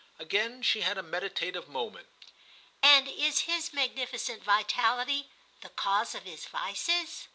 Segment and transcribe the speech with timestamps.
[0.17, 2.07] Again she had a meditative moment.
[2.81, 7.27] "And is his magnificent vitality the cause of his vices?"